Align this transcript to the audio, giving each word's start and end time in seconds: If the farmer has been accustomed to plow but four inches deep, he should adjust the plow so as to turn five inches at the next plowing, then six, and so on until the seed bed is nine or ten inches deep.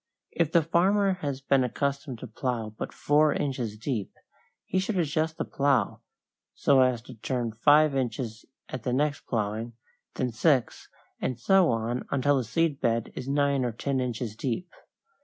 If 0.31 0.51
the 0.51 0.63
farmer 0.63 1.13
has 1.21 1.41
been 1.41 1.63
accustomed 1.63 2.17
to 2.21 2.27
plow 2.27 2.71
but 2.75 2.91
four 2.91 3.33
inches 3.35 3.77
deep, 3.77 4.11
he 4.65 4.79
should 4.79 4.97
adjust 4.97 5.37
the 5.37 5.45
plow 5.45 5.99
so 6.55 6.81
as 6.81 7.03
to 7.03 7.13
turn 7.13 7.51
five 7.51 7.95
inches 7.95 8.43
at 8.67 8.81
the 8.81 8.93
next 8.93 9.27
plowing, 9.27 9.73
then 10.15 10.31
six, 10.31 10.89
and 11.19 11.39
so 11.39 11.69
on 11.69 12.07
until 12.09 12.37
the 12.37 12.43
seed 12.43 12.81
bed 12.81 13.11
is 13.13 13.27
nine 13.29 13.63
or 13.63 13.71
ten 13.71 13.99
inches 13.99 14.35
deep. 14.35 14.71